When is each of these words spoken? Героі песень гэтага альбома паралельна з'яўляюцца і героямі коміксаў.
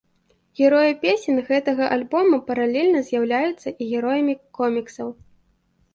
Героі 0.59 0.93
песень 1.03 1.41
гэтага 1.49 1.83
альбома 1.97 2.39
паралельна 2.49 3.05
з'яўляюцца 3.11 3.69
і 3.81 3.91
героямі 3.93 4.33
коміксаў. 4.61 5.09